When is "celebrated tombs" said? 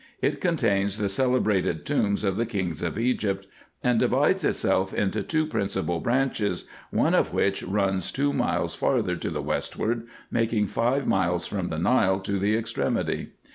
1.07-2.23